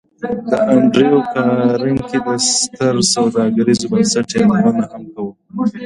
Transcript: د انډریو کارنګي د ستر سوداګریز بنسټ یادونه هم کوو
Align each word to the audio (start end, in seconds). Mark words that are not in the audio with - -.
د 0.49 0.51
انډریو 0.73 1.19
کارنګي 1.33 2.17
د 2.25 2.27
ستر 2.51 2.95
سوداګریز 3.13 3.81
بنسټ 3.91 4.29
یادونه 4.39 4.83
هم 4.93 5.03
کوو 5.15 5.31